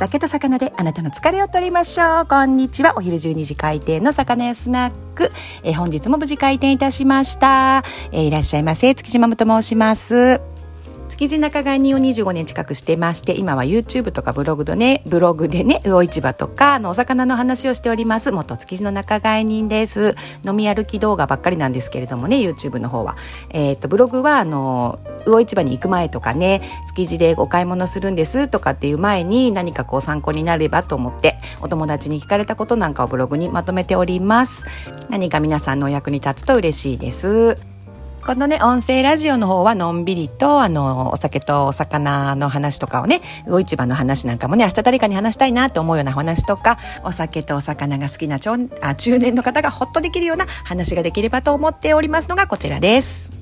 [0.00, 2.26] 酒と魚であなたの疲れを取りましょう。
[2.26, 2.94] こんにちは。
[2.96, 5.30] お昼12時開店の魚屋スナック。
[5.62, 7.84] えー、本日も無事開店いたしました。
[8.10, 8.94] えー、いらっしゃいませ。
[8.94, 10.40] 月島もと申します。
[11.20, 20.14] 築地仲買人を25年近くしてまして今は YouTube とかブログでねブログでね魚市場とかのお魚の話をしております元築地の仲買人です。
[20.46, 23.18] 飲み歩き動画ばっかりなんですけれどもね YouTube の方は。
[23.50, 26.62] えっ、ー、とブログはあの魚市場に行く前とかね
[26.96, 34.64] 築地でお買い物するんですとかっていう前に何かこう参考になればと思ってお友達に聞かれたことなんかをブログにまとめております。
[35.10, 37.69] 何か皆さんのお役に立つと嬉しいです。
[38.24, 48.52] このね、音声ラジオの方はのんびりと、あの、お酒とお魚の話とかをね、魚市場の話なんかもね、明日誰かに話したいなと思うような話とか、お酒とお魚が好きな中
[48.82, 53.40] あ中年の方がほっとできるような話ができればと思っておりますのがこちらです。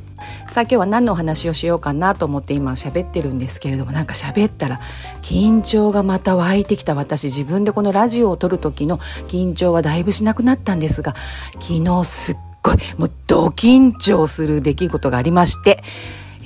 [0.48, 4.80] さあ今日は何のお話をしようかなと思って今喋ってるんですけれどもなんか喋ったら
[5.22, 8.98] 緊張がまた湧いてきた私自分でこのラジオを撮る時の
[9.28, 11.14] 緊張はだいぶしなくなったんですが
[11.60, 12.36] 昨日すっ
[12.68, 15.82] ごい、もうド緊張する出来事がありまして、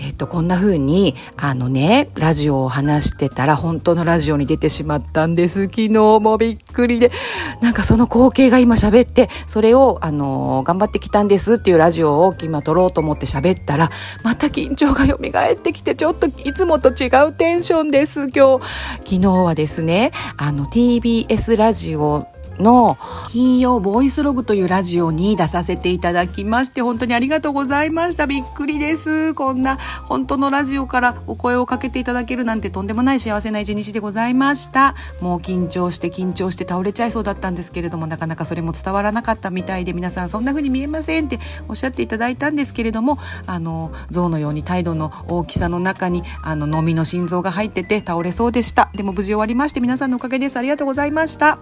[0.04, 5.64] えっ、と、こんな風に、あのね、ラジオを話してたら、本当のラジオに出てしまったんです。
[5.64, 7.12] 昨日もびっくりで。
[7.60, 13.90] なんかその光景が今喋って、それを、あの頑張ってきたんですっていうラジオを今撮ろうと思って喋ったら、
[14.24, 18.66] また緊張が蘇ってきて、ちょっといつもと違うテンションです、今日。
[19.04, 22.26] 昨日はですね、あの、TBS ラジオ
[22.62, 22.96] の
[23.30, 28.26] 金曜ボイスログというラジオに出させていただきまして本当にありがとうございました。
[28.26, 29.34] びっくりです。
[29.34, 34.94] こんな本当のラジオからお声をかけていただけるなんてとんでもない幸せな一日でございました。
[35.20, 48.90] もう緊張して緊張して倒れちゃいそうだったんですけれどもなかなかそれも伝わらなかったみたいで皆さんそんな風に見えませんっておっしゃっていただいたんですけれどもあの象のように態度の大きさの中にあの飲みの心臓が入ってて倒れそうでした。
[48.94, 50.56] でも無事終わりまして皆さんのおかげです。
[50.56, 51.58] ありがとうございました。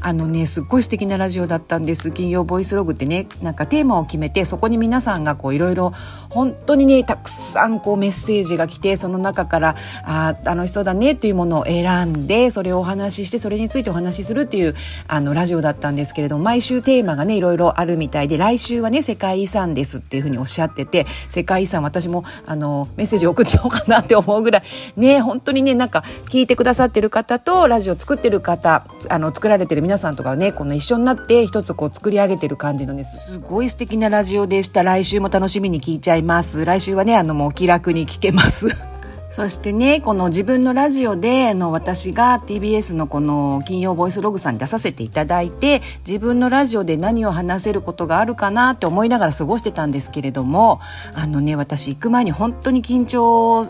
[0.00, 2.10] あのねすっごい素敵なラジオだったんです。
[2.10, 5.92] 金曜ボイスログってねなんかテーマを決めてそこに皆さんがこういろいろ
[6.30, 14.74] 本当にねたくさんこうメッセージが来てその中からあ楽しそうだねっていうものを選んでそれをお話ししてそれについてお話しするっていう
[15.08, 24.62] あのラジオだったんですけれども毎週テーマがねいろいろあるみたいで来週はね世界遺産ですっていうふうにおっしゃってて世界遺産私もあのメッセージ送っちゃおうかなって思うぐらい
[24.96, 33.38] ね本当にねなんか聞いてくださってる方とラジオ作ってる方あの作られてる皆さんとかかねこの一緒になって一つこう作り上げてる感じのねす。
[33.38, 34.82] ごい素敵なラジオでした。
[34.82, 36.64] 来週も楽しみに聞いちゃいます。
[36.64, 38.68] 来週はねあのもう気楽に聞けます。
[39.28, 50.80] そしてね、この自分のラジオで、あの、私が TBS のこの金曜ボイスログさんに出させていただいて、自分のラジオで何を話せることがあるかなって思いながら過ごしてたんですけれども、
[51.14, 53.66] あのね、私行く前に本当に緊張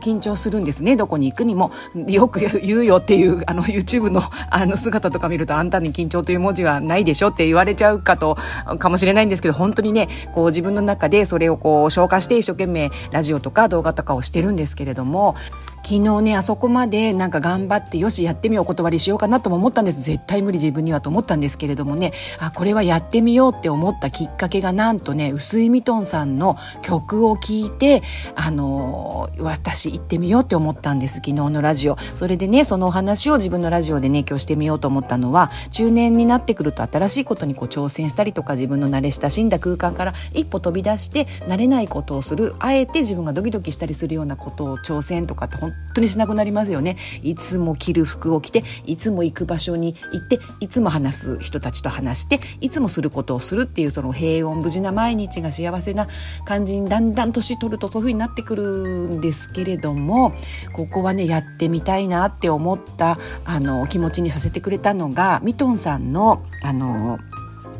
[0.00, 0.96] 緊張するんですね。
[0.96, 1.70] どこに行くにも。
[2.06, 8.36] よく言うよっていうあの YouTube のあの姿とか見るとあんたに緊張という文字はないでしょって言われちゃうかと
[8.78, 15.36] かもしれないんですけど本当にねこう自分の中でそれをこう消化して一生懸命ラジオとか動画とかをしてるんですけれども
[15.86, 20.02] 昨日ねあそこまでなんか頑張ってよしやってみようお断りしようかなとも思ったんです。
[20.02, 22.12] 絶対無理自分にはと思ったんですけれどもね。
[22.40, 28.02] あこれはやってみようって思ったきっかけがなんとね薄井ミトンさんの曲を聴いて
[28.34, 31.18] あのー、私行ってみようって思ったんです。
[31.18, 31.96] 昨日のラジオ。
[32.16, 46.96] それでねそのお話を自分のラジオでね今日してみようと思ったのは中年になってくると新しいことにこう挑戦したりとか自分の慣れ親しんだ空間から一歩飛び出して慣れないことをするあえて自分がドキドキしたりするようなことを挑戦とかって本当にしなくなりますよね。
[47.22, 56.08] いつも着る服を着ていつも行く場所に行っていつも話す人たちと話していつもすることをするっていうその平穏無事な毎日が幸せな
[56.44, 60.34] 感じにだんだん年取るとそういう風になってくるんですけれども
[60.74, 67.18] ここはねやってみたいなって思ったあの気持ちにさせてくれたのがミトンさんのあの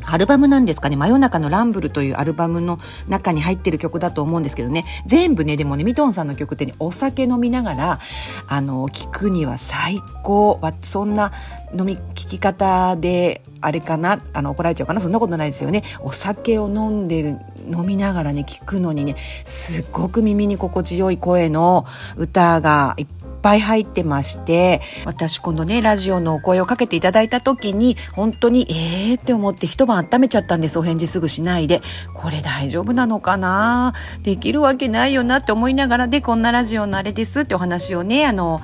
[0.07, 7.99] アルバムなんですかね、真夜中のランブルというアルバムの中に入ってる曲だと思うんですけどね、全部ね、でもね、ミトンさんの曲ってね、お酒飲みながら、
[8.47, 10.59] あの、聴くには最高。
[10.81, 11.31] そんな
[11.77, 15.83] 飲み、聴き方で、あれかな、あの、怒られちゃうかな、そんなことないですよね。
[15.99, 17.37] お酒を飲んでる、
[17.69, 19.15] 飲みながらね、聞くのにね、
[19.45, 21.85] すっごく耳に心地よい声の
[22.15, 23.07] 歌がいっ
[23.41, 30.79] ぱい入ってまして、私このね、ラジオのお声をかけていただいた時に、本当に、えーって思って一晩温めちゃったんです。
[30.79, 31.81] お返事すぐしないで。
[32.13, 33.93] これ大丈夫なのかな？
[34.23, 38.59] できるわけないよなって思いながらで、こんなラジオのあれですってお話をね、あの、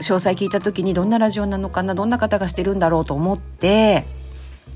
[0.00, 4.04] 詳細聞いた時にどんなラジオなのかな、どんな方がしてるんだろうと思って、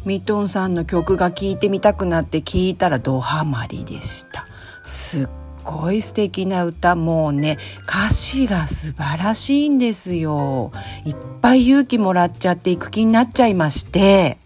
[0.04, 4.46] ミトンさんの曲が聴いてみたくなって聞いたらドハマりでした。
[4.84, 5.28] すっ
[5.64, 7.58] ごい素敵な歌もうね
[7.88, 10.72] 歌詞が素晴らしいんですよ。
[11.04, 14.38] いっぱい勇気もらっちゃっていく気になっちゃいまして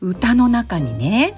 [0.00, 1.34] 歌の中にね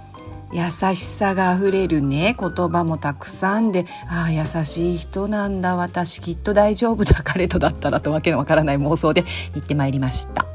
[0.53, 10.47] 優しさがあふれるね言葉もたくさんでああ優しい人なんだ私きっと大丈夫だ彼とだったらとわけのわからない妄想で行ってまいりました。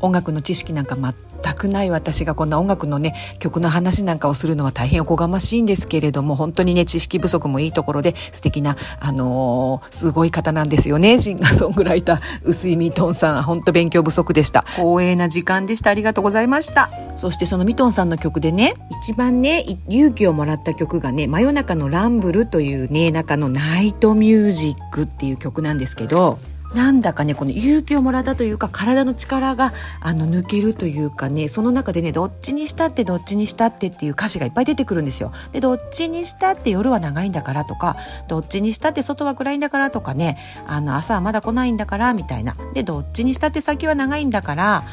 [0.00, 0.96] 音楽の知識なんか
[1.44, 11.18] 全くない私がこんな音楽のね曲の話なんかをするのは大変おこがましいんですけれども本当にね知識不足もいいところで素敵なあのー、すごい方なんですよね。
[11.18, 13.42] シンガーソングライター薄井ミトンさん。
[13.42, 14.62] 本当勉強不足でした。
[14.62, 15.90] 光栄な時間でした。
[15.90, 16.90] ありがとうございました。
[17.16, 26.38] そしてそのミトンさんの曲でね一番ね勇気をもらった曲がね真夜中のランブルというね中のナイトミュージックっていう曲なんですけど
[26.74, 35.32] なんだかねこの勇気をもらったというか体の力があの抜けるというかねその中でねどっちにしたってどっちにしたってっていう歌詞がいっぱい出てくるんですよ。
[35.52, 37.96] でどっちにしたって夜は長いんだからとか
[38.28, 44.84] どっちにしたって外は暗いんだからとかねあの朝はまだ来ないんだからみたいなでどっちにしたって先は長いんだから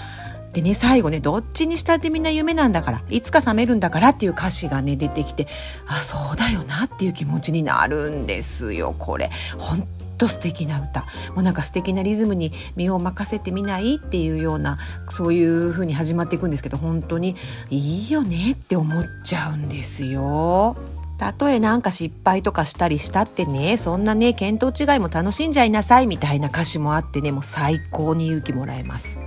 [0.54, 5.48] でね、最後ね、どっちにしたってみんな夢なんだから、いつか覚めるんだからっていう歌詞がね、出てきて、
[5.88, 9.30] あ、そうだよなっていう気持ちになるんですよ、これ。
[9.57, 9.88] 本
[10.21, 11.01] と素敵な歌
[11.33, 14.77] もうなんか素敵なリズムに身を任せてみないっていうような
[15.09, 17.35] そういう風に始まっていくんですけど本当に
[17.71, 20.77] いいよねって思っちゃうんですよ。
[21.18, 29.21] たとえなんか失敗とかしたりしたってね、そんなね、見当違いも楽しんじゃいなさいみたいな歌詞もあってね、もう最高に勇気もらえます。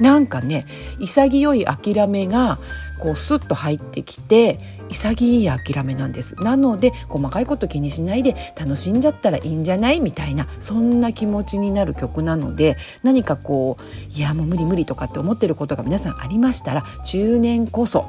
[0.00, 0.66] なんかね、
[0.98, 2.58] 潔い諦めが
[2.98, 4.58] こうスッと入ってきて
[4.88, 6.36] 潔い諦めなんです。
[6.36, 18.08] なので細かいこと気にしないで楽しんじゃったらいいんじゃないみたいなそんな気持ちになる曲なので何かこういやもう無理無理とかって思ってることが皆さんありましたら中年こそ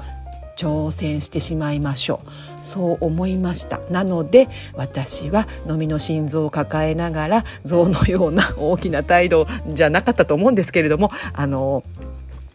[0.59, 2.49] 挑戦してしまいましょう。
[2.61, 3.79] そう思いました。
[3.89, 11.83] なので私は飲みの心臓を抱えながら象のような大きな態度じゃなかったと思うんですけれどもあの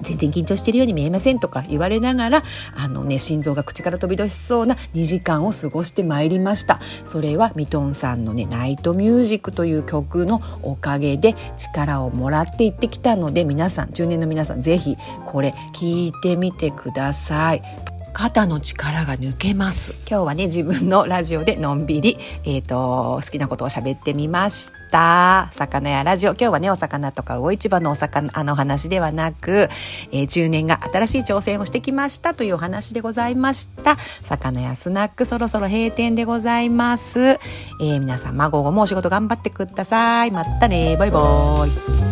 [0.00, 2.42] 全然緊張しているように見えませんとか言われながら、
[2.76, 6.80] あのね、心臓が口から飛び出しそうな2時間を過ごしてまいりました。
[7.04, 14.96] それはミトンさんのね、ナイトミュージックという曲のおかげで力をもらっていってきたので、皆さん、中年の皆さん、ぜひ
[15.26, 17.93] これ聞いてみてください。
[18.14, 19.92] 肩の力が抜けます。
[20.08, 25.48] 今日はね、自分のラジオでのんびり、えっ、ー、と、好きなことを喋ってみました。
[25.50, 26.30] 魚やラジオ。
[26.30, 29.68] 今日はね、お魚とか魚市場のお魚、あの話ではなく、
[30.12, 33.98] えー、10年が新しい挑戦をしてきましたというお話でございました。
[34.22, 37.20] 魚やスナック、そろそろ閉店でございます。
[37.20, 40.30] えー、皆さん、午後もお仕事頑張ってください。
[40.30, 42.03] またね、バイバーイ。